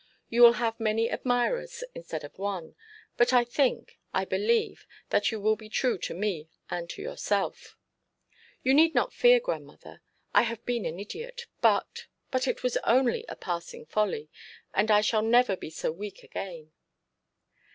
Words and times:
You 0.29 0.41
will 0.41 0.53
have 0.53 0.79
many 0.79 1.09
admirers 1.11 1.83
instead 1.93 2.23
of 2.23 2.39
one; 2.39 2.73
but 3.17 3.33
I 3.33 3.43
think, 3.43 3.99
I 4.11 4.25
believe, 4.25 4.87
that 5.11 5.29
you 5.31 5.39
will 5.39 5.55
be 5.55 5.69
true 5.69 5.99
to 5.99 6.15
me 6.15 6.49
and 6.71 6.89
to 6.89 7.03
yourself.' 7.03 7.75
'You 8.63 8.73
need 8.73 8.95
not 8.95 9.13
fear, 9.13 9.39
grandmother. 9.39 10.01
I 10.33 10.41
have 10.41 10.65
been 10.65 10.87
an 10.87 10.99
idiot; 10.99 11.45
but 11.61 12.07
but 12.31 12.47
it 12.47 12.63
was 12.63 12.77
only 12.77 13.25
a 13.29 13.35
passing 13.35 13.85
folly, 13.85 14.31
and 14.73 14.89
I 14.89 15.01
shall 15.01 15.21
never 15.21 15.55
be 15.55 15.69
so 15.69 15.91
weak 15.91 16.23
again.' 16.23 16.71